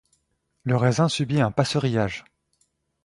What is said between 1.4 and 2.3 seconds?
un passerillage.